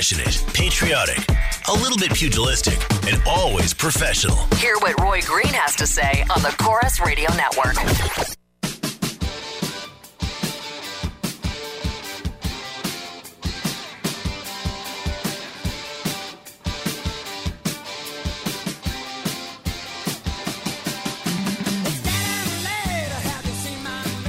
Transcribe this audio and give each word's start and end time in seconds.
Passionate, 0.00 0.42
patriotic, 0.54 1.18
a 1.68 1.74
little 1.74 1.98
bit 1.98 2.14
pugilistic, 2.14 2.78
and 3.06 3.20
always 3.26 3.74
professional. 3.74 4.46
Hear 4.54 4.78
what 4.78 4.98
Roy 4.98 5.20
Green 5.20 5.52
has 5.52 5.76
to 5.76 5.86
say 5.86 6.24
on 6.34 6.40
the 6.40 6.54
Corus 6.58 7.00
Radio 7.00 7.28
Network. 7.34 8.39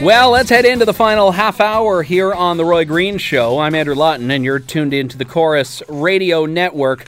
Well, 0.01 0.31
let's 0.31 0.49
head 0.49 0.65
into 0.65 0.83
the 0.83 0.95
final 0.95 1.29
half 1.29 1.61
hour 1.61 2.01
here 2.01 2.33
on 2.33 2.57
The 2.57 2.65
Roy 2.65 2.85
Green 2.85 3.19
Show. 3.19 3.59
I'm 3.59 3.75
Andrew 3.75 3.93
Lawton, 3.93 4.31
and 4.31 4.43
you're 4.43 4.57
tuned 4.57 4.95
into 4.95 5.15
the 5.15 5.25
Corus 5.25 5.83
Radio 5.87 6.47
Network. 6.47 7.05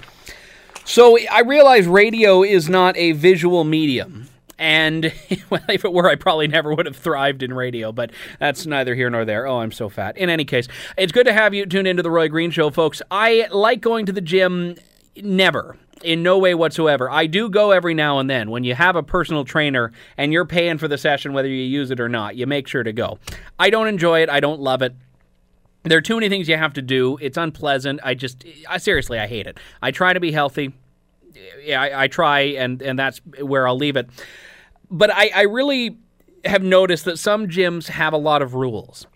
So 0.86 1.18
I 1.28 1.40
realize 1.40 1.88
radio 1.88 2.44
is 2.44 2.70
not 2.70 2.96
a 2.96 3.14
visual 3.14 3.64
medium. 3.64 4.30
And 4.60 5.12
well, 5.50 5.64
if 5.70 5.84
it 5.84 5.92
were, 5.92 6.08
I 6.08 6.18
probably 6.18 6.48
never 6.48 6.72
would 6.76 6.86
have 6.86 6.96
thrived 6.96 7.42
in 7.42 7.52
radio, 7.52 7.92
but 7.92 8.12
that's 8.38 8.68
neither 8.68 8.94
here 8.94 9.10
nor 9.10 9.26
there. 9.26 9.48
Oh, 9.48 9.58
I'm 9.58 9.72
so 9.72 9.90
fat. 9.90 10.16
In 10.16 10.30
any 10.30 10.46
case, 10.46 10.68
it's 10.96 11.12
good 11.12 11.26
to 11.26 11.34
have 11.34 11.56
you 11.56 11.66
tuned 11.66 11.88
into 11.88 12.04
the 12.04 12.12
Roy 12.12 12.28
Green 12.28 12.52
Show, 12.52 12.70
folks. 12.70 13.02
I 13.10 13.48
like 13.50 13.82
going 13.82 14.06
to 14.06 14.12
the 14.12 14.22
gym 14.22 14.76
never 15.16 15.78
in 16.04 16.24
no 16.24 16.38
way 16.38 16.54
whatsoever. 16.54 17.10
I 17.10 17.26
do 17.28 17.50
go 17.50 17.72
every 17.72 17.94
now 17.94 18.20
and 18.20 18.30
then. 18.30 18.52
When 18.52 18.64
you 18.64 18.76
have 18.76 18.96
a 18.96 19.04
personal 19.04 19.46
trainer 19.46 19.92
and 20.18 20.32
you're 20.32 20.46
paying 20.46 20.78
for 20.78 20.88
the 20.88 20.98
session, 20.98 21.34
whether 21.34 21.48
you 21.48 21.64
use 21.64 21.92
it 21.92 22.00
or 22.00 22.10
not, 22.10 22.36
you 22.36 22.46
make 22.46 22.68
sure 22.68 22.84
to 22.84 22.94
go. 22.94 23.20
I 23.60 23.70
don't 23.70 23.88
enjoy 23.88 24.22
it. 24.22 24.30
I 24.30 24.40
don't 24.40 24.60
love 24.60 24.82
it. 24.82 24.94
There 25.84 25.98
are 25.98 26.02
too 26.02 26.16
many 26.16 26.30
things 26.30 26.48
you 26.48 26.58
have 26.58 26.74
to 26.74 26.82
do. 26.82 27.18
It's 27.22 27.38
unpleasant. 27.38 28.00
I 28.04 28.14
just, 28.14 28.46
I, 28.70 28.78
seriously, 28.78 29.20
I 29.20 29.28
hate 29.28 29.48
it. 29.48 29.58
I 29.82 29.92
try 29.92 30.14
to 30.14 30.20
be 30.20 30.32
healthy. 30.32 30.74
Yeah, 31.62 31.82
I, 31.82 32.04
I 32.04 32.08
try, 32.08 32.40
and 32.42 32.82
and 32.82 32.98
that's 32.98 33.20
where 33.42 33.68
I'll 33.68 33.76
leave 33.76 33.96
it. 33.96 34.08
But 34.90 35.12
I, 35.12 35.32
I 35.34 35.42
really 35.42 35.98
have 36.46 36.62
noticed 36.62 37.06
that 37.06 37.18
some 37.18 37.48
gyms 37.48 37.88
have 37.88 38.14
a 38.14 38.18
lot 38.18 38.42
of 38.42 38.54
rules. 38.54 39.08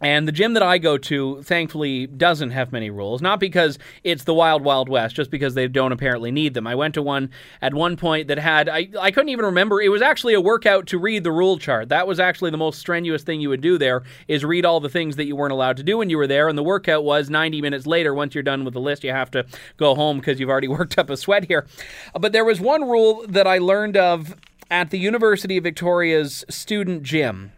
And 0.00 0.26
the 0.26 0.32
gym 0.32 0.54
that 0.54 0.62
I 0.62 0.78
go 0.78 0.96
to, 0.96 1.42
thankfully, 1.42 2.06
doesn't 2.06 2.50
have 2.50 2.72
many 2.72 2.88
rules. 2.88 3.20
Not 3.20 3.38
because 3.38 3.78
it's 4.02 4.24
the 4.24 4.32
wild, 4.32 4.62
wild 4.62 4.88
west, 4.88 5.14
just 5.14 5.30
because 5.30 5.54
they 5.54 5.68
don't 5.68 5.92
apparently 5.92 6.30
need 6.30 6.54
them. 6.54 6.66
I 6.66 6.74
went 6.74 6.94
to 6.94 7.02
one 7.02 7.30
at 7.60 7.74
one 7.74 7.96
point 7.96 8.28
that 8.28 8.38
had, 8.38 8.68
I, 8.68 8.88
I 8.98 9.10
couldn't 9.10 9.28
even 9.28 9.44
remember. 9.44 9.80
It 9.80 9.90
was 9.90 10.00
actually 10.00 10.32
a 10.32 10.40
workout 10.40 10.86
to 10.88 10.98
read 10.98 11.22
the 11.22 11.32
rule 11.32 11.58
chart. 11.58 11.90
That 11.90 12.06
was 12.06 12.18
actually 12.18 12.50
the 12.50 12.56
most 12.56 12.78
strenuous 12.78 13.22
thing 13.22 13.42
you 13.42 13.50
would 13.50 13.60
do 13.60 13.76
there, 13.76 14.02
is 14.26 14.44
read 14.44 14.64
all 14.64 14.80
the 14.80 14.88
things 14.88 15.16
that 15.16 15.26
you 15.26 15.36
weren't 15.36 15.52
allowed 15.52 15.76
to 15.76 15.82
do 15.82 15.98
when 15.98 16.08
you 16.08 16.16
were 16.16 16.26
there. 16.26 16.48
And 16.48 16.56
the 16.56 16.62
workout 16.62 17.04
was 17.04 17.28
90 17.28 17.60
minutes 17.60 17.86
later, 17.86 18.14
once 18.14 18.34
you're 18.34 18.42
done 18.42 18.64
with 18.64 18.72
the 18.74 18.80
list, 18.80 19.04
you 19.04 19.12
have 19.12 19.30
to 19.32 19.44
go 19.76 19.94
home 19.94 20.18
because 20.18 20.40
you've 20.40 20.50
already 20.50 20.68
worked 20.80 20.98
up 20.98 21.10
a 21.10 21.16
sweat 21.16 21.44
here. 21.44 21.66
But 22.18 22.32
there 22.32 22.44
was 22.44 22.60
one 22.60 22.88
rule 22.88 23.24
that 23.28 23.46
I 23.46 23.58
learned 23.58 23.98
of 23.98 24.34
at 24.70 24.90
the 24.90 24.98
University 24.98 25.58
of 25.58 25.64
Victoria's 25.64 26.44
student 26.48 27.02
gym 27.02 27.52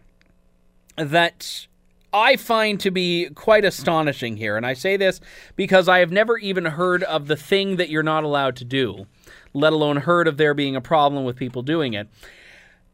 that 0.97 1.67
I 2.13 2.35
find 2.35 2.79
to 2.81 2.91
be 2.91 3.29
quite 3.33 3.65
astonishing 3.65 4.37
here. 4.37 4.55
And 4.55 4.65
I 4.65 4.73
say 4.73 4.97
this 4.97 5.19
because 5.55 5.89
I 5.89 5.99
have 5.99 6.11
never 6.11 6.37
even 6.37 6.65
heard 6.65 7.03
of 7.03 7.27
the 7.27 7.35
thing 7.35 7.77
that 7.77 7.89
you're 7.89 8.03
not 8.03 8.23
allowed 8.23 8.55
to 8.57 8.65
do, 8.65 9.07
let 9.53 9.73
alone 9.73 9.97
heard 9.97 10.27
of 10.27 10.37
there 10.37 10.53
being 10.53 10.75
a 10.75 10.81
problem 10.81 11.25
with 11.25 11.35
people 11.35 11.63
doing 11.63 11.93
it. 11.93 12.07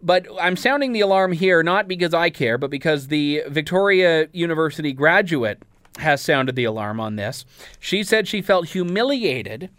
But 0.02 0.25
I'm 0.40 0.56
sounding 0.56 0.94
the 0.94 1.02
alarm 1.02 1.34
here 1.34 1.62
not 1.62 1.88
because 1.88 2.13
I 2.13 2.29
care, 2.29 2.58
but 2.58 2.69
because 2.69 3.08
the 3.08 3.44
Victoria 3.50 4.29
University 4.31 4.94
graduate 4.94 5.62
has 5.97 6.22
sounded 6.22 6.56
the 6.56 6.63
alarm 6.63 7.02
on 7.02 7.18
this. 7.18 7.44
She 7.79 8.03
said 8.03 8.28
she 8.28 8.41
felt 8.41 8.69
humiliated 8.69 9.69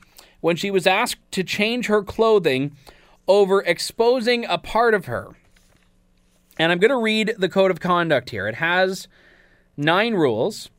when 0.40 0.56
she 0.56 0.70
was 0.70 0.86
asked 0.86 1.20
to 1.32 1.42
change 1.42 1.86
her 1.86 2.02
clothing 2.02 2.76
over 3.26 3.62
exposing 3.62 4.44
a 4.44 4.58
part 4.58 4.92
of 4.92 5.06
her. 5.06 5.34
And 6.58 6.70
I'm 6.70 6.78
going 6.78 6.90
to 6.90 6.98
read 6.98 7.34
the 7.38 7.48
code 7.48 7.70
of 7.70 7.80
conduct 7.80 8.30
here. 8.30 8.46
It 8.46 8.56
has 8.56 9.08
nine 9.76 10.14
rules. 10.14 10.70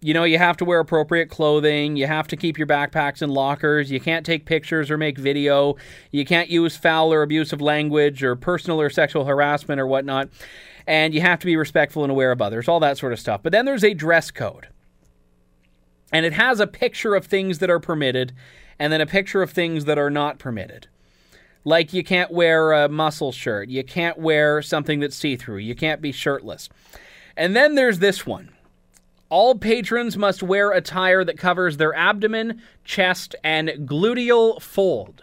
You 0.00 0.14
know, 0.14 0.22
you 0.24 0.38
have 0.38 0.56
to 0.58 0.64
wear 0.64 0.78
appropriate 0.78 1.28
clothing. 1.28 1.96
You 1.96 2.06
have 2.06 2.28
to 2.28 2.36
keep 2.36 2.56
your 2.56 2.68
backpacks 2.68 3.20
in 3.20 3.30
lockers. 3.30 3.90
You 3.90 3.98
can't 3.98 4.24
take 4.24 4.44
pictures 4.44 4.90
or 4.90 4.96
make 4.96 5.18
video. 5.18 5.76
You 6.12 6.24
can't 6.24 6.48
use 6.48 6.76
foul 6.76 7.12
or 7.12 7.22
abusive 7.22 7.60
language 7.60 8.22
or 8.22 8.36
personal 8.36 8.80
or 8.80 8.90
sexual 8.90 9.24
harassment 9.24 9.80
or 9.80 9.86
whatnot. 9.88 10.28
And 10.86 11.12
you 11.12 11.20
have 11.20 11.40
to 11.40 11.46
be 11.46 11.56
respectful 11.56 12.04
and 12.04 12.12
aware 12.12 12.30
of 12.30 12.40
others, 12.40 12.68
all 12.68 12.80
that 12.80 12.96
sort 12.96 13.12
of 13.12 13.18
stuff. 13.18 13.42
But 13.42 13.52
then 13.52 13.64
there's 13.64 13.84
a 13.84 13.92
dress 13.92 14.30
code. 14.30 14.68
And 16.12 16.24
it 16.24 16.32
has 16.32 16.60
a 16.60 16.66
picture 16.66 17.14
of 17.14 17.26
things 17.26 17.58
that 17.58 17.68
are 17.68 17.80
permitted 17.80 18.32
and 18.78 18.92
then 18.92 19.00
a 19.00 19.06
picture 19.06 19.42
of 19.42 19.50
things 19.50 19.84
that 19.86 19.98
are 19.98 20.10
not 20.10 20.38
permitted. 20.38 20.86
Like 21.64 21.92
you 21.92 22.04
can't 22.04 22.30
wear 22.30 22.72
a 22.72 22.88
muscle 22.88 23.32
shirt. 23.32 23.68
You 23.68 23.82
can't 23.82 24.18
wear 24.18 24.62
something 24.62 25.00
that's 25.00 25.16
see 25.16 25.36
through. 25.36 25.58
You 25.58 25.74
can't 25.74 26.00
be 26.00 26.12
shirtless. 26.12 26.68
And 27.38 27.54
then 27.54 27.76
there's 27.76 28.00
this 28.00 28.26
one. 28.26 28.50
All 29.30 29.54
patrons 29.54 30.16
must 30.16 30.42
wear 30.42 30.72
attire 30.72 31.22
that 31.22 31.38
covers 31.38 31.76
their 31.76 31.94
abdomen, 31.94 32.60
chest, 32.84 33.36
and 33.44 33.68
gluteal 33.86 34.60
fold. 34.60 35.22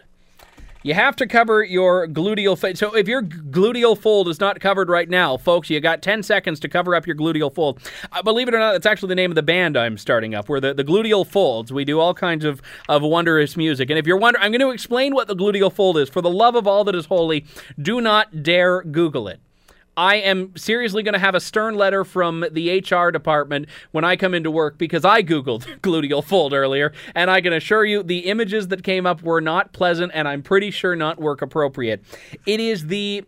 You 0.82 0.94
have 0.94 1.16
to 1.18 1.28
cover 1.28 1.64
your 1.64 2.08
gluteal 2.08 2.58
fold. 2.58 2.78
So 2.78 2.96
if 2.96 3.08
your 3.08 3.22
gluteal 3.24 3.98
fold 3.98 4.30
is 4.30 4.40
not 4.40 4.60
covered 4.62 4.88
right 4.88 5.10
now, 5.10 5.36
folks, 5.36 5.70
you 5.70 5.82
got 5.82 6.04
10 6.04 6.24
seconds 6.24 6.60
to 6.62 6.70
cover 6.70 6.96
up 6.96 7.06
your 7.06 7.18
gluteal 7.18 7.54
fold. 7.54 7.80
Uh, 8.12 8.22
believe 8.22 8.48
it 8.48 8.54
or 8.54 8.60
not, 8.60 8.74
that's 8.74 8.86
actually 8.86 9.10
the 9.10 9.16
name 9.16 9.32
of 9.32 9.36
the 9.36 9.44
band 9.44 9.76
I'm 9.76 9.98
starting 9.98 10.36
up. 10.36 10.48
Where 10.48 10.62
the, 10.62 10.74
the 10.74 10.84
gluteal 10.84 11.28
folds. 11.28 11.74
We 11.74 11.84
do 11.84 12.00
all 12.00 12.14
kinds 12.14 12.46
of, 12.46 12.62
of 12.88 13.02
wondrous 13.02 13.58
music. 13.58 13.90
And 13.90 14.00
if 14.00 14.06
you're 14.06 14.16
wondering, 14.16 14.46
I'm 14.46 14.52
going 14.52 14.62
to 14.62 14.70
explain 14.70 15.16
what 15.16 15.28
the 15.28 15.36
gluteal 15.36 15.74
fold 15.74 15.98
is. 15.98 16.08
For 16.08 16.22
the 16.22 16.30
love 16.30 16.56
of 16.56 16.66
all 16.68 16.84
that 16.86 16.96
is 16.96 17.08
holy, 17.08 17.46
do 17.82 18.00
not 18.00 18.44
dare 18.44 18.84
Google 18.84 19.28
it. 19.28 19.42
I 19.98 20.16
am 20.18 20.56
seriously 20.56 21.04
going 21.04 21.14
to 21.14 21.20
have 21.20 21.36
a 21.36 21.40
stern 21.40 21.76
letter 21.76 22.04
from 22.04 22.46
the 22.52 22.80
HR 22.80 23.12
department 23.12 23.68
when 23.92 24.04
I 24.04 24.16
come 24.16 24.34
into 24.34 24.52
work 24.52 24.78
because 24.78 25.06
I 25.06 25.24
Googled 25.24 25.80
gluteal 25.82 26.24
fold 26.24 26.54
earlier, 26.54 26.92
and 27.14 27.32
I 27.32 27.42
can 27.42 27.54
assure 27.54 27.86
you 27.86 28.04
the 28.04 28.20
images 28.20 28.68
that 28.70 28.84
came 28.84 29.06
up 29.06 29.22
were 29.22 29.42
not 29.42 29.74
pleasant 29.74 30.12
and 30.14 30.28
I'm 30.28 30.42
pretty 30.42 30.72
sure 30.72 30.96
not 30.96 31.20
work 31.20 31.42
appropriate. 31.42 32.04
It 32.46 32.60
is 32.60 32.88
the 32.88 33.24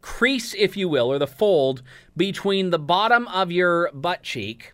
crease, 0.00 0.54
if 0.54 0.76
you 0.76 0.88
will, 0.88 1.12
or 1.12 1.18
the 1.18 1.26
fold 1.26 1.82
between 2.16 2.70
the 2.70 2.78
bottom 2.78 3.28
of 3.28 3.52
your 3.52 3.90
butt 3.92 4.22
cheek 4.22 4.72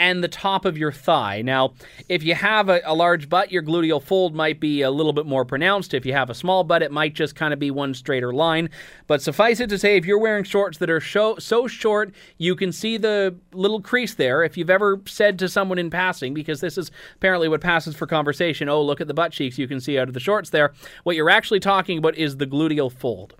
and 0.00 0.24
the 0.24 0.28
top 0.28 0.64
of 0.64 0.78
your 0.78 0.90
thigh. 0.90 1.42
Now, 1.42 1.74
if 2.08 2.24
you 2.24 2.34
have 2.34 2.70
a, 2.70 2.80
a, 2.86 2.94
large 2.94 3.28
butt, 3.28 3.52
your 3.52 3.62
gluteal 3.62 4.02
fold 4.02 4.34
might 4.34 4.58
be 4.58 4.80
a 4.80 4.90
little 4.90 5.12
bit 5.12 5.26
more 5.26 5.44
pronounced. 5.44 5.92
If 5.92 6.06
you 6.06 6.14
have 6.14 6.30
a 6.30 6.34
small 6.34 6.64
butt, 6.64 6.82
it 6.82 6.90
might 6.90 7.14
just 7.14 7.36
kind 7.36 7.52
of 7.52 7.58
be 7.58 7.70
one 7.70 7.92
straighter 7.92 8.32
line. 8.32 8.70
But 9.06 9.20
suffice 9.20 9.60
it 9.60 9.68
to 9.68 9.78
say, 9.78 9.98
if 9.98 10.06
you're 10.06 10.18
wearing 10.18 10.44
shorts 10.44 10.78
that 10.78 10.88
are 10.88 11.02
so, 11.02 11.36
so 11.36 11.66
short, 11.66 12.14
you 12.38 12.56
can 12.56 12.72
see 12.72 12.96
the 12.96 13.36
little 13.52 13.82
crease 13.82 14.14
there. 14.14 14.42
If 14.42 14.56
you've 14.56 14.70
ever 14.70 15.02
said 15.04 15.38
to 15.40 15.48
someone 15.50 15.78
in 15.78 15.90
passing, 15.90 16.32
because 16.32 16.62
this 16.62 16.78
is 16.78 16.90
apparently 17.16 17.48
what 17.48 17.60
passes 17.60 17.94
for 17.94 18.06
conversation, 18.06 18.70
oh, 18.70 18.82
look 18.82 19.02
at 19.02 19.06
the 19.06 19.14
butt 19.14 19.32
cheeks 19.32 19.58
you 19.58 19.68
can 19.68 19.80
see 19.80 19.98
out 19.98 20.08
of 20.08 20.14
the 20.14 20.20
shorts 20.20 20.48
there, 20.48 20.72
what 21.04 21.14
you're 21.14 21.28
actually 21.28 21.60
talking 21.60 21.98
about 21.98 22.16
is 22.16 22.38
the 22.38 22.46
gluteal 22.46 22.90
fold. 22.90 23.34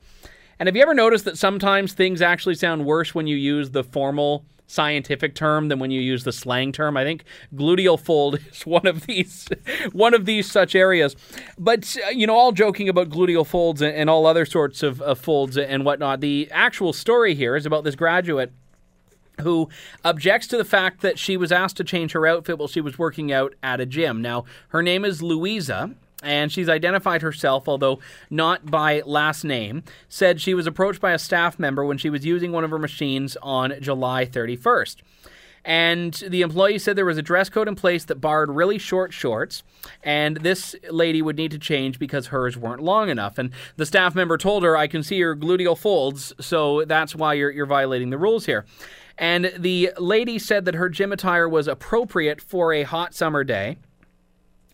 And 0.60 0.66
have 0.66 0.76
you 0.76 0.82
ever 0.82 0.94
noticed 0.94 1.24
that 1.24 1.38
sometimes 1.38 1.94
things 1.94 2.20
actually 2.20 2.54
sound 2.54 2.84
worse 2.84 3.14
when 3.14 3.26
you 3.26 3.34
use 3.34 3.70
the 3.70 3.82
formal 3.82 4.44
scientific 4.70 5.34
term 5.34 5.68
than 5.68 5.80
when 5.80 5.90
you 5.90 6.00
use 6.00 6.22
the 6.22 6.32
slang 6.32 6.70
term. 6.70 6.96
I 6.96 7.02
think 7.02 7.24
gluteal 7.54 7.98
fold 7.98 8.38
is 8.52 8.64
one 8.64 8.86
of 8.86 9.06
these 9.06 9.48
one 9.92 10.14
of 10.14 10.26
these 10.26 10.48
such 10.50 10.76
areas. 10.76 11.16
But 11.58 11.96
uh, 12.06 12.10
you 12.10 12.26
know, 12.26 12.36
all 12.36 12.52
joking 12.52 12.88
about 12.88 13.08
gluteal 13.08 13.44
folds 13.44 13.82
and, 13.82 14.08
all 14.08 14.26
other 14.26 14.46
sorts 14.46 14.82
of, 14.82 15.00
of 15.02 15.18
folds 15.18 15.58
and 15.58 15.84
whatnot. 15.84 16.20
The 16.20 16.48
actual 16.52 16.92
story 16.92 17.34
here 17.34 17.56
is 17.56 17.66
about 17.66 17.82
this 17.82 17.96
graduate 17.96 18.52
who 19.40 19.68
objects 20.04 20.46
to 20.48 20.56
the 20.56 20.64
fact 20.64 21.00
that 21.00 21.18
she 21.18 21.36
was 21.36 21.50
asked 21.50 21.76
to 21.78 21.84
change 21.84 22.12
her 22.12 22.26
outfit 22.26 22.58
while 22.58 22.68
she 22.68 22.80
was 22.80 22.98
working 22.98 23.32
out 23.32 23.54
at 23.62 23.80
a 23.80 23.86
gym. 23.86 24.22
Now, 24.22 24.44
her 24.68 24.82
name 24.82 25.04
is 25.04 25.22
Louisa. 25.22 25.94
And 26.22 26.52
she's 26.52 26.68
identified 26.68 27.22
herself, 27.22 27.68
although 27.68 27.98
not 28.28 28.70
by 28.70 29.02
last 29.06 29.44
name, 29.44 29.82
said 30.08 30.40
she 30.40 30.54
was 30.54 30.66
approached 30.66 31.00
by 31.00 31.12
a 31.12 31.18
staff 31.18 31.58
member 31.58 31.84
when 31.84 31.98
she 31.98 32.10
was 32.10 32.24
using 32.24 32.52
one 32.52 32.64
of 32.64 32.70
her 32.70 32.78
machines 32.78 33.36
on 33.42 33.74
July 33.80 34.26
31st. 34.26 34.96
And 35.64 36.14
the 36.26 36.40
employee 36.40 36.78
said 36.78 36.96
there 36.96 37.04
was 37.04 37.18
a 37.18 37.22
dress 37.22 37.50
code 37.50 37.68
in 37.68 37.74
place 37.74 38.04
that 38.06 38.16
barred 38.16 38.50
really 38.50 38.78
short 38.78 39.12
shorts, 39.12 39.62
and 40.02 40.38
this 40.38 40.74
lady 40.90 41.20
would 41.20 41.36
need 41.36 41.50
to 41.50 41.58
change 41.58 41.98
because 41.98 42.28
hers 42.28 42.56
weren't 42.56 42.82
long 42.82 43.10
enough. 43.10 43.36
And 43.36 43.50
the 43.76 43.84
staff 43.84 44.14
member 44.14 44.38
told 44.38 44.62
her, 44.62 44.76
I 44.76 44.86
can 44.86 45.02
see 45.02 45.16
your 45.16 45.36
gluteal 45.36 45.76
folds, 45.76 46.32
so 46.40 46.84
that's 46.86 47.14
why 47.14 47.34
you're, 47.34 47.50
you're 47.50 47.66
violating 47.66 48.08
the 48.10 48.18
rules 48.18 48.46
here. 48.46 48.64
And 49.18 49.52
the 49.58 49.92
lady 49.98 50.38
said 50.38 50.64
that 50.64 50.74
her 50.76 50.88
gym 50.88 51.12
attire 51.12 51.46
was 51.46 51.68
appropriate 51.68 52.40
for 52.40 52.72
a 52.72 52.84
hot 52.84 53.14
summer 53.14 53.44
day. 53.44 53.76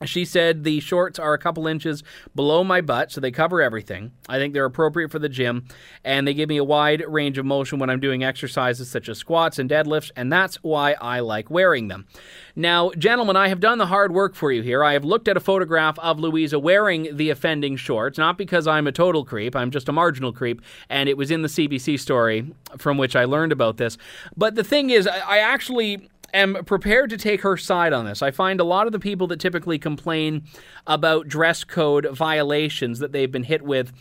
She 0.04 0.26
said 0.26 0.64
the 0.64 0.80
shorts 0.80 1.18
are 1.18 1.32
a 1.32 1.38
couple 1.38 1.66
inches 1.66 2.02
below 2.34 2.62
my 2.62 2.82
butt, 2.82 3.10
so 3.10 3.20
they 3.20 3.30
cover 3.30 3.62
everything. 3.62 4.12
I 4.28 4.38
think 4.38 4.52
they're 4.52 4.66
appropriate 4.66 5.10
for 5.10 5.18
the 5.18 5.28
gym, 5.28 5.66
and 6.04 6.28
they 6.28 6.34
give 6.34 6.50
me 6.50 6.58
a 6.58 6.64
wide 6.64 7.02
range 7.08 7.38
of 7.38 7.46
motion 7.46 7.78
when 7.78 7.88
I'm 7.88 8.00
doing 8.00 8.22
exercises 8.22 8.90
such 8.90 9.08
as 9.08 9.16
squats 9.16 9.58
and 9.58 9.70
deadlifts, 9.70 10.10
and 10.14 10.30
that's 10.30 10.56
why 10.56 10.96
I 11.00 11.20
like 11.20 11.50
wearing 11.50 11.88
them. 11.88 12.06
Now, 12.54 12.90
gentlemen, 12.98 13.36
I 13.36 13.48
have 13.48 13.60
done 13.60 13.78
the 13.78 13.86
hard 13.86 14.12
work 14.12 14.34
for 14.34 14.52
you 14.52 14.62
here. 14.62 14.84
I 14.84 14.92
have 14.92 15.04
looked 15.04 15.28
at 15.28 15.36
a 15.36 15.40
photograph 15.40 15.98
of 15.98 16.20
Louisa 16.20 16.58
wearing 16.58 17.16
the 17.16 17.30
offending 17.30 17.76
shorts, 17.76 18.18
not 18.18 18.36
because 18.36 18.66
I'm 18.66 18.86
a 18.86 18.92
total 18.92 19.24
creep, 19.24 19.56
I'm 19.56 19.70
just 19.70 19.88
a 19.88 19.92
marginal 19.92 20.32
creep, 20.32 20.60
and 20.90 21.08
it 21.08 21.16
was 21.16 21.30
in 21.30 21.40
the 21.40 21.48
CBC 21.48 21.98
story 21.98 22.52
from 22.76 22.98
which 22.98 23.16
I 23.16 23.24
learned 23.24 23.52
about 23.52 23.78
this. 23.78 23.96
But 24.36 24.56
the 24.56 24.64
thing 24.64 24.90
is, 24.90 25.06
I 25.06 25.38
actually 25.38 26.10
am 26.32 26.64
prepared 26.64 27.10
to 27.10 27.16
take 27.16 27.42
her 27.42 27.56
side 27.56 27.92
on 27.92 28.04
this. 28.04 28.22
I 28.22 28.30
find 28.30 28.60
a 28.60 28.64
lot 28.64 28.86
of 28.86 28.92
the 28.92 28.98
people 28.98 29.26
that 29.28 29.40
typically 29.40 29.78
complain 29.78 30.44
about 30.86 31.28
dress 31.28 31.64
code 31.64 32.06
violations 32.12 32.98
that 32.98 33.12
they've 33.12 33.30
been 33.30 33.44
hit 33.44 33.62
with 33.62 33.92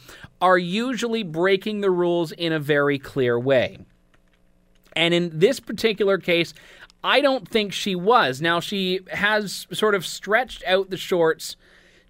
are 0.41 0.57
usually 0.57 1.23
breaking 1.23 1.81
the 1.81 1.91
rules 1.91 2.31
in 2.31 2.51
a 2.51 2.59
very 2.59 2.99
clear 2.99 3.39
way. 3.39 3.79
And 4.95 5.13
in 5.13 5.37
this 5.37 5.59
particular 5.59 6.17
case, 6.17 6.53
I 7.03 7.21
don't 7.21 7.47
think 7.47 7.73
she 7.73 7.95
was. 7.95 8.41
Now, 8.41 8.59
she 8.59 9.01
has 9.11 9.67
sort 9.71 9.93
of 9.93 10.05
stretched 10.05 10.63
out 10.65 10.89
the 10.89 10.97
shorts 10.97 11.55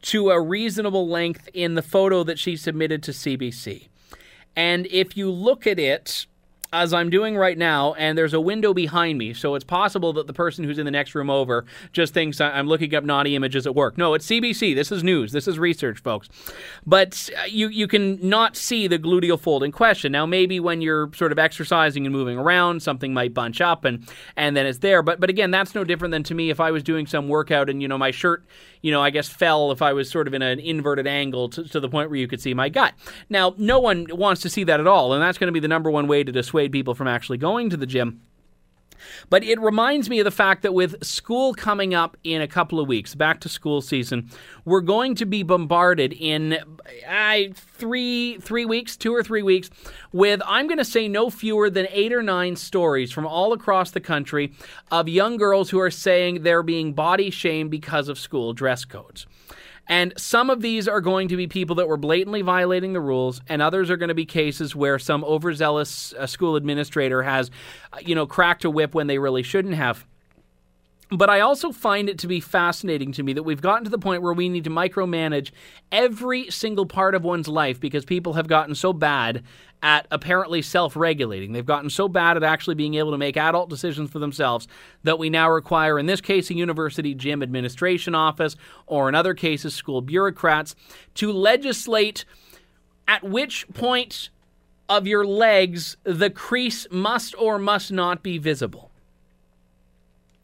to 0.03 0.29
a 0.29 0.39
reasonable 0.39 1.07
length 1.07 1.49
in 1.53 1.73
the 1.73 1.81
photo 1.81 2.23
that 2.23 2.39
she 2.39 2.55
submitted 2.55 3.01
to 3.03 3.11
CBC. 3.11 3.87
And 4.55 4.87
if 4.87 5.17
you 5.17 5.31
look 5.31 5.67
at 5.67 5.79
it, 5.79 6.27
as 6.73 6.93
I'm 6.93 7.09
doing 7.09 7.37
right 7.37 7.57
now, 7.57 7.93
and 7.93 8.17
there's 8.17 8.33
a 8.33 8.41
window 8.41 8.73
behind 8.73 9.17
me, 9.17 9.33
so 9.33 9.55
it's 9.55 9.63
possible 9.63 10.13
that 10.13 10.27
the 10.27 10.33
person 10.33 10.63
who's 10.63 10.77
in 10.77 10.85
the 10.85 10.91
next 10.91 11.15
room 11.15 11.29
over 11.29 11.65
just 11.93 12.13
thinks 12.13 12.41
I'm 12.41 12.67
looking 12.67 12.93
up 12.95 13.03
naughty 13.03 13.35
images 13.35 13.65
at 13.65 13.75
work. 13.75 13.97
No, 13.97 14.13
it's 14.13 14.25
CBC. 14.27 14.75
This 14.75 14.91
is 14.91 15.03
news. 15.03 15.31
This 15.31 15.47
is 15.47 15.57
research, 15.57 15.99
folks. 15.99 16.29
But 16.85 17.29
uh, 17.37 17.45
you 17.45 17.67
you 17.69 17.87
can 17.87 18.19
not 18.27 18.55
see 18.55 18.87
the 18.87 18.99
gluteal 18.99 19.39
fold 19.39 19.63
in 19.63 19.71
question. 19.71 20.11
Now, 20.11 20.25
maybe 20.25 20.59
when 20.59 20.81
you're 20.81 21.11
sort 21.13 21.31
of 21.31 21.39
exercising 21.39 22.05
and 22.05 22.13
moving 22.13 22.37
around, 22.37 22.81
something 22.81 23.13
might 23.13 23.33
bunch 23.33 23.61
up, 23.61 23.85
and 23.85 24.07
and 24.35 24.57
then 24.57 24.65
it's 24.65 24.79
there. 24.79 25.01
But 25.01 25.19
but 25.19 25.29
again, 25.29 25.51
that's 25.51 25.75
no 25.75 25.83
different 25.83 26.11
than 26.11 26.23
to 26.23 26.35
me 26.35 26.49
if 26.49 26.59
I 26.59 26.71
was 26.71 26.83
doing 26.83 27.07
some 27.07 27.27
workout 27.27 27.69
and 27.69 27.81
you 27.81 27.87
know 27.87 27.97
my 27.97 28.11
shirt 28.11 28.45
you 28.85 28.91
know, 28.91 29.01
I 29.01 29.09
guess 29.09 29.27
fell 29.27 29.71
if 29.71 29.81
I 29.81 29.93
was 29.93 30.11
sort 30.11 30.27
of 30.27 30.35
in 30.35 30.43
an 30.43 30.59
inverted 30.59 31.07
angle 31.07 31.49
to, 31.49 31.63
to 31.69 31.79
the 31.79 31.89
point 31.89 32.11
where 32.11 32.19
you 32.19 32.27
could 32.27 32.39
see 32.39 32.53
my 32.53 32.69
gut. 32.69 32.93
Now, 33.29 33.55
no 33.57 33.79
one 33.79 34.05
wants 34.11 34.43
to 34.43 34.49
see 34.49 34.63
that 34.65 34.79
at 34.79 34.85
all, 34.85 35.11
and 35.11 35.23
that's 35.23 35.39
going 35.39 35.47
to 35.47 35.51
be 35.51 35.59
the 35.59 35.67
number 35.67 35.89
one 35.89 36.07
way 36.07 36.23
to 36.23 36.31
dissuade 36.31 36.54
people 36.69 36.95
from 36.95 37.07
actually 37.07 37.37
going 37.37 37.69
to 37.69 37.77
the 37.77 37.85
gym. 37.85 38.21
But 39.29 39.43
it 39.43 39.59
reminds 39.59 40.09
me 40.09 40.19
of 40.19 40.25
the 40.25 40.31
fact 40.31 40.63
that 40.63 40.73
with 40.73 41.03
school 41.03 41.53
coming 41.53 41.93
up 41.93 42.17
in 42.23 42.41
a 42.41 42.47
couple 42.47 42.79
of 42.79 42.87
weeks, 42.87 43.15
back 43.15 43.39
to 43.41 43.49
school 43.49 43.81
season, 43.81 44.29
we're 44.63 44.81
going 44.81 45.15
to 45.15 45.25
be 45.25 45.43
bombarded 45.43 46.13
in 46.13 46.57
uh, 47.07 47.37
three 47.53 48.37
three 48.39 48.65
weeks, 48.65 48.95
two 48.95 49.13
or 49.13 49.23
three 49.23 49.43
weeks, 49.43 49.69
with 50.11 50.41
I'm 50.45 50.67
going 50.67 50.77
to 50.77 50.85
say 50.85 51.07
no 51.07 51.29
fewer 51.29 51.69
than 51.69 51.87
eight 51.91 52.13
or 52.13 52.23
nine 52.23 52.55
stories 52.55 53.11
from 53.11 53.25
all 53.25 53.53
across 53.53 53.91
the 53.91 54.01
country 54.01 54.53
of 54.91 55.07
young 55.09 55.37
girls 55.37 55.69
who 55.69 55.79
are 55.79 55.91
saying 55.91 56.43
they're 56.43 56.63
being 56.63 56.93
body 56.93 57.29
shamed 57.29 57.71
because 57.71 58.07
of 58.09 58.19
school 58.19 58.53
dress 58.53 58.85
codes. 58.85 59.25
And 59.87 60.13
some 60.17 60.49
of 60.49 60.61
these 60.61 60.87
are 60.87 61.01
going 61.01 61.27
to 61.27 61.37
be 61.37 61.47
people 61.47 61.75
that 61.75 61.87
were 61.87 61.97
blatantly 61.97 62.41
violating 62.41 62.93
the 62.93 63.01
rules, 63.01 63.41
and 63.47 63.61
others 63.61 63.89
are 63.89 63.97
going 63.97 64.09
to 64.09 64.15
be 64.15 64.25
cases 64.25 64.75
where 64.75 64.97
some 64.97 65.23
overzealous 65.23 66.13
uh, 66.13 66.25
school 66.25 66.55
administrator 66.55 67.21
has, 67.23 67.51
uh, 67.93 67.97
you 68.03 68.15
know, 68.15 68.25
cracked 68.25 68.65
a 68.65 68.69
whip 68.69 68.95
when 68.95 69.07
they 69.07 69.19
really 69.19 69.43
shouldn't 69.43 69.75
have. 69.75 70.05
But 71.11 71.29
I 71.29 71.39
also 71.39 71.71
find 71.71 72.09
it 72.09 72.17
to 72.19 72.27
be 72.27 72.39
fascinating 72.39 73.11
to 73.13 73.23
me 73.23 73.33
that 73.33 73.43
we've 73.43 73.61
gotten 73.61 73.83
to 73.83 73.89
the 73.91 73.99
point 73.99 74.23
where 74.23 74.33
we 74.33 74.49
need 74.49 74.63
to 74.63 74.69
micromanage 74.69 75.51
every 75.91 76.49
single 76.49 76.85
part 76.85 77.13
of 77.13 77.23
one's 77.23 77.47
life 77.47 77.79
because 77.79 78.05
people 78.05 78.33
have 78.33 78.47
gotten 78.47 78.73
so 78.73 78.91
bad 78.91 79.43
at 79.83 80.07
apparently 80.09 80.63
self 80.63 80.95
regulating. 80.95 81.51
They've 81.53 81.65
gotten 81.65 81.91
so 81.91 82.07
bad 82.07 82.37
at 82.37 82.43
actually 82.43 82.73
being 82.73 82.95
able 82.95 83.11
to 83.11 83.19
make 83.19 83.37
adult 83.37 83.69
decisions 83.69 84.09
for 84.09 84.17
themselves 84.17 84.67
that 85.03 85.19
we 85.19 85.29
now 85.29 85.49
require, 85.49 85.99
in 85.99 86.07
this 86.07 86.21
case, 86.21 86.49
a 86.49 86.55
university 86.55 87.13
gym 87.13 87.43
administration 87.43 88.15
office, 88.15 88.55
or 88.87 89.07
in 89.07 89.13
other 89.13 89.35
cases, 89.35 89.75
school 89.75 90.01
bureaucrats, 90.01 90.75
to 91.15 91.31
legislate 91.31 92.25
at 93.07 93.23
which 93.23 93.67
point 93.75 94.29
of 94.89 95.05
your 95.05 95.25
legs 95.25 95.97
the 96.03 96.31
crease 96.31 96.87
must 96.89 97.35
or 97.37 97.59
must 97.59 97.91
not 97.91 98.23
be 98.23 98.39
visible. 98.39 98.91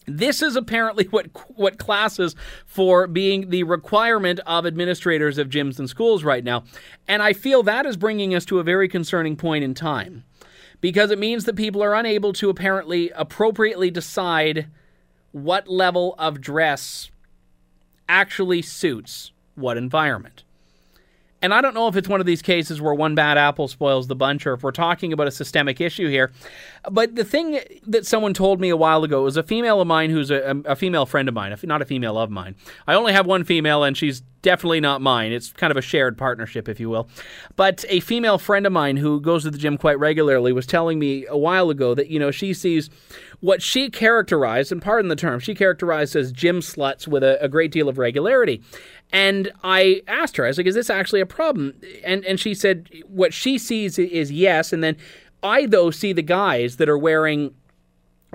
This 0.07 0.41
is 0.41 0.55
apparently 0.55 1.05
what 1.05 1.27
what 1.55 1.77
classes 1.77 2.35
for 2.65 3.07
being 3.07 3.49
the 3.49 3.63
requirement 3.63 4.39
of 4.45 4.65
administrators 4.65 5.37
of 5.37 5.49
gyms 5.49 5.77
and 5.77 5.89
schools 5.89 6.23
right 6.23 6.43
now. 6.43 6.63
And 7.07 7.21
I 7.21 7.33
feel 7.33 7.63
that 7.63 7.85
is 7.85 7.97
bringing 7.97 8.33
us 8.33 8.45
to 8.45 8.59
a 8.59 8.63
very 8.63 8.89
concerning 8.89 9.35
point 9.35 9.63
in 9.63 9.73
time 9.73 10.23
because 10.81 11.11
it 11.11 11.19
means 11.19 11.45
that 11.45 11.55
people 11.55 11.83
are 11.83 11.93
unable 11.93 12.33
to 12.33 12.49
apparently 12.49 13.11
appropriately 13.11 13.91
decide 13.91 14.67
what 15.31 15.67
level 15.67 16.15
of 16.17 16.41
dress 16.41 17.11
actually 18.09 18.61
suits 18.61 19.31
what 19.55 19.77
environment. 19.77 20.43
And 21.41 21.53
I 21.53 21.61
don't 21.61 21.73
know 21.73 21.87
if 21.87 21.95
it's 21.95 22.07
one 22.07 22.19
of 22.19 22.25
these 22.25 22.41
cases 22.41 22.79
where 22.79 22.93
one 22.93 23.15
bad 23.15 23.37
apple 23.37 23.67
spoils 23.67 24.07
the 24.07 24.15
bunch 24.15 24.45
or 24.45 24.53
if 24.53 24.63
we're 24.63 24.71
talking 24.71 25.11
about 25.11 25.27
a 25.27 25.31
systemic 25.31 25.81
issue 25.81 26.07
here. 26.07 26.31
But 26.89 27.15
the 27.15 27.23
thing 27.23 27.59
that 27.87 28.05
someone 28.05 28.33
told 28.33 28.59
me 28.59 28.69
a 28.69 28.77
while 28.77 29.03
ago 29.03 29.23
was 29.23 29.37
a 29.37 29.43
female 29.43 29.81
of 29.81 29.87
mine 29.87 30.09
who's 30.11 30.29
a, 30.31 30.61
a 30.65 30.75
female 30.75 31.05
friend 31.05 31.27
of 31.27 31.33
mine, 31.33 31.55
not 31.63 31.81
a 31.81 31.85
female 31.85 32.17
of 32.17 32.29
mine. 32.29 32.55
I 32.87 32.93
only 32.93 33.13
have 33.13 33.25
one 33.25 33.43
female, 33.43 33.83
and 33.83 33.97
she's 33.97 34.21
definitely 34.41 34.79
not 34.79 35.01
mine. 35.01 35.31
It's 35.31 35.51
kind 35.51 35.69
of 35.71 35.77
a 35.77 35.81
shared 35.81 36.17
partnership, 36.17 36.67
if 36.67 36.79
you 36.79 36.89
will. 36.89 37.07
But 37.55 37.85
a 37.89 37.99
female 37.99 38.37
friend 38.37 38.65
of 38.65 38.73
mine 38.73 38.97
who 38.97 39.21
goes 39.21 39.43
to 39.43 39.51
the 39.51 39.57
gym 39.57 39.77
quite 39.77 39.99
regularly 39.99 40.51
was 40.53 40.65
telling 40.65 40.99
me 40.99 41.25
a 41.27 41.37
while 41.37 41.69
ago 41.69 41.93
that, 41.93 42.09
you 42.09 42.19
know, 42.19 42.31
she 42.31 42.53
sees 42.53 42.89
what 43.39 43.61
she 43.61 43.89
characterized, 43.89 44.71
and 44.71 44.81
pardon 44.81 45.09
the 45.09 45.15
term, 45.15 45.39
she 45.39 45.55
characterized 45.55 46.15
as 46.15 46.31
gym 46.31 46.59
sluts 46.59 47.07
with 47.07 47.23
a, 47.23 47.43
a 47.43 47.49
great 47.49 47.71
deal 47.71 47.89
of 47.89 47.97
regularity. 47.97 48.61
And 49.11 49.51
I 49.63 50.01
asked 50.07 50.37
her, 50.37 50.45
I 50.45 50.47
was 50.47 50.57
like, 50.57 50.67
is 50.67 50.75
this 50.75 50.89
actually 50.89 51.21
a 51.21 51.25
problem? 51.25 51.73
And 52.03 52.23
and 52.25 52.39
she 52.39 52.53
said 52.53 52.89
what 53.07 53.33
she 53.33 53.57
sees 53.57 53.99
is 53.99 54.31
yes. 54.31 54.71
And 54.71 54.83
then 54.83 54.97
I 55.43 55.65
though 55.65 55.91
see 55.91 56.13
the 56.13 56.21
guys 56.21 56.77
that 56.77 56.87
are 56.87 56.97
wearing 56.97 57.53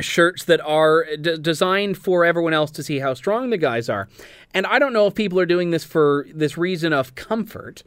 shirts 0.00 0.44
that 0.44 0.60
are 0.60 1.06
d- 1.16 1.38
designed 1.38 1.96
for 1.96 2.24
everyone 2.24 2.52
else 2.52 2.70
to 2.72 2.82
see 2.82 2.98
how 2.98 3.14
strong 3.14 3.50
the 3.50 3.56
guys 3.56 3.88
are. 3.88 4.08
And 4.52 4.66
I 4.66 4.78
don't 4.78 4.92
know 4.92 5.06
if 5.06 5.14
people 5.14 5.40
are 5.40 5.46
doing 5.46 5.70
this 5.70 5.84
for 5.84 6.26
this 6.34 6.58
reason 6.58 6.92
of 6.92 7.14
comfort 7.14 7.82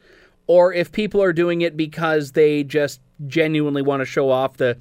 or 0.46 0.72
if 0.72 0.90
people 0.90 1.22
are 1.22 1.32
doing 1.32 1.60
it 1.60 1.76
because 1.76 2.32
they 2.32 2.64
just 2.64 3.00
genuinely 3.26 3.82
want 3.82 4.00
to 4.00 4.04
show 4.04 4.30
off 4.30 4.56
the 4.56 4.76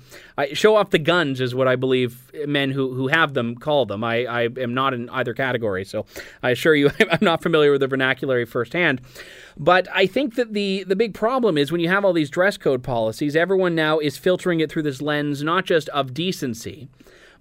show 0.54 0.76
off 0.76 0.92
the 0.92 1.00
guns 1.00 1.42
is 1.42 1.54
what 1.54 1.68
I 1.68 1.76
believe 1.76 2.32
men 2.46 2.72
who 2.72 2.94
who 2.94 3.08
have 3.08 3.34
them 3.34 3.56
call 3.56 3.86
them. 3.86 4.04
I, 4.04 4.26
I 4.26 4.50
am 4.58 4.74
not 4.74 4.94
in 4.94 5.10
either 5.10 5.34
category, 5.34 5.86
so 5.86 6.06
I 6.44 6.52
assure 6.52 6.76
you 6.76 6.90
I'm 7.12 7.20
not 7.22 7.42
familiar 7.42 7.72
with 7.72 7.82
the 7.82 7.88
vernacular 7.88 8.46
firsthand. 8.46 9.02
But 9.58 9.88
I 9.94 10.06
think 10.06 10.36
that 10.36 10.54
the 10.54 10.84
the 10.86 10.96
big 10.96 11.14
problem 11.14 11.58
is 11.58 11.72
when 11.72 11.82
you 11.82 11.90
have 11.90 12.06
all 12.06 12.14
these 12.14 12.30
dress 12.30 12.58
code 12.58 12.84
policies, 12.84 13.36
everyone 13.36 13.76
now 13.76 14.00
is 14.00 14.18
filtering 14.18 14.60
it 14.60 14.72
through 14.72 14.84
this 14.84 15.02
lens 15.02 15.44
not 15.44 15.66
just 15.66 15.90
of 15.90 16.14
decency, 16.14 16.88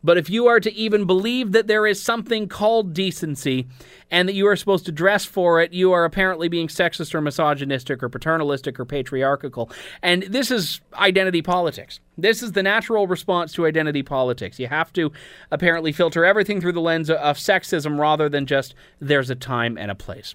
but 0.08 0.16
if 0.16 0.30
you 0.30 0.46
are 0.46 0.58
to 0.58 0.74
even 0.74 1.04
believe 1.04 1.52
that 1.52 1.66
there 1.66 1.86
is 1.86 2.00
something 2.00 2.48
called 2.48 2.94
decency 2.94 3.68
and 4.10 4.26
that 4.26 4.32
you 4.32 4.46
are 4.46 4.56
supposed 4.56 4.86
to 4.86 4.90
dress 4.90 5.26
for 5.26 5.60
it, 5.60 5.74
you 5.74 5.92
are 5.92 6.06
apparently 6.06 6.48
being 6.48 6.66
sexist 6.66 7.14
or 7.14 7.20
misogynistic 7.20 8.02
or 8.02 8.08
paternalistic 8.08 8.80
or 8.80 8.86
patriarchal. 8.86 9.70
And 10.02 10.22
this 10.22 10.50
is 10.50 10.80
identity 10.94 11.42
politics. 11.42 12.00
This 12.16 12.42
is 12.42 12.52
the 12.52 12.62
natural 12.62 13.06
response 13.06 13.52
to 13.52 13.66
identity 13.66 14.02
politics. 14.02 14.58
You 14.58 14.68
have 14.68 14.94
to 14.94 15.12
apparently 15.50 15.92
filter 15.92 16.24
everything 16.24 16.62
through 16.62 16.72
the 16.72 16.80
lens 16.80 17.10
of 17.10 17.36
sexism 17.36 17.98
rather 17.98 18.30
than 18.30 18.46
just 18.46 18.74
there's 19.00 19.28
a 19.28 19.34
time 19.34 19.76
and 19.76 19.90
a 19.90 19.94
place. 19.94 20.34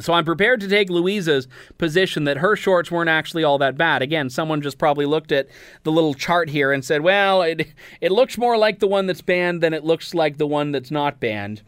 So 0.00 0.12
I'm 0.12 0.24
prepared 0.24 0.60
to 0.60 0.68
take 0.68 0.90
Louisa's 0.90 1.48
position 1.78 2.24
that 2.24 2.38
her 2.38 2.56
shorts 2.56 2.90
weren't 2.90 3.10
actually 3.10 3.44
all 3.44 3.58
that 3.58 3.76
bad. 3.76 4.02
Again, 4.02 4.30
someone 4.30 4.62
just 4.62 4.78
probably 4.78 5.06
looked 5.06 5.32
at 5.32 5.48
the 5.82 5.92
little 5.92 6.14
chart 6.14 6.48
here 6.48 6.72
and 6.72 6.84
said, 6.84 7.02
"Well, 7.02 7.42
it 7.42 7.68
it 8.00 8.10
looks 8.12 8.38
more 8.38 8.56
like 8.56 8.78
the 8.78 8.88
one 8.88 9.06
that's 9.06 9.20
banned 9.20 9.62
than 9.62 9.74
it 9.74 9.84
looks 9.84 10.14
like 10.14 10.38
the 10.38 10.46
one 10.46 10.72
that's 10.72 10.90
not 10.90 11.20
banned." 11.20 11.62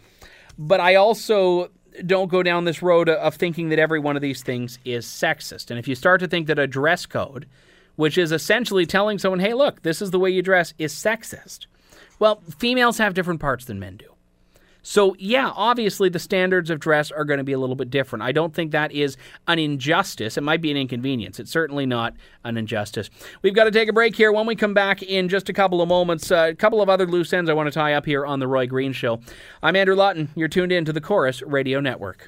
But 0.59 0.81
I 0.81 0.95
also 0.95 1.71
don't 2.07 2.31
go 2.31 2.43
down 2.43 2.65
this 2.65 2.83
road 2.83 3.09
of 3.09 3.35
thinking 3.35 3.69
that 3.69 3.79
every 3.79 3.99
one 3.99 4.17
of 4.17 4.23
these 4.23 4.43
things 4.43 4.79
is 4.85 5.07
sexist. 5.07 5.71
And 5.71 5.79
if 5.79 5.87
you 5.87 5.95
start 5.95 6.21
to 6.21 6.29
think 6.29 6.47
that 6.49 6.59
a 6.59 6.67
dress 6.67 7.07
code, 7.07 7.47
which 7.97 8.19
is 8.19 8.33
essentially 8.33 8.87
telling 8.87 9.19
someone, 9.19 9.41
hey, 9.41 9.55
look, 9.55 9.83
this 9.83 10.03
is 10.03 10.11
the 10.11 10.19
way 10.19 10.31
you 10.31 10.43
dress, 10.43 10.75
is 10.79 10.93
sexist, 10.93 11.67
well, 12.19 12.43
females 12.59 12.99
have 12.99 13.15
different 13.15 13.41
parts 13.41 13.65
than 13.65 13.79
men 13.79 13.97
do. 13.97 14.14
So, 14.85 15.17
yeah, 15.19 15.51
obviously 15.57 16.11
the 16.11 16.19
standards 16.19 16.69
of 16.69 16.79
dress 16.79 17.11
are 17.11 17.25
going 17.25 17.39
to 17.39 17.45
be 17.45 17.53
a 17.53 17.59
little 17.59 17.75
bit 17.75 17.89
different. 17.89 18.23
I 18.23 18.33
don't 18.33 18.55
think 18.55 18.71
that 18.73 18.93
is 18.93 19.17
an 19.49 19.59
injustice. 19.59 20.37
It 20.37 20.43
might 20.43 20.61
be 20.61 20.71
an 20.71 20.77
inconvenience. 20.77 21.41
It's 21.41 21.51
certainly 21.51 21.87
not 21.87 22.15
an 22.45 22.59
injustice. 22.59 23.09
We've 23.41 23.55
got 23.55 23.65
to 23.65 23.71
take 23.71 23.89
a 23.89 23.95
break 23.95 24.15
here. 24.15 24.31
When 24.31 24.47
we 24.47 24.55
come 24.55 24.75
back 24.75 25.03
in 25.03 25.31
just 25.31 25.49
a 25.49 25.55
couple 25.55 25.81
of 25.81 25.89
moments, 25.89 26.31
uh, 26.31 26.49
a 26.51 26.55
couple 26.55 26.83
of 26.83 26.91
other 26.91 27.07
loose 27.07 27.33
ends 27.33 27.49
I 27.49 27.55
want 27.55 27.67
to 27.67 27.73
tie 27.73 27.95
up 27.95 28.05
here 28.05 28.27
on 28.27 28.41
The 28.41 28.47
Roy 28.47 28.67
Green 28.67 28.93
Show. 28.93 29.21
I'm 29.63 29.75
Andrew 29.75 29.97
Lawton. 29.97 30.29
You're 30.37 30.49
tuned 30.49 30.71
in 30.71 30.85
to 30.85 30.93
the 30.93 31.01
Corus 31.01 31.41
Radio 31.43 31.81
Network. 31.81 32.23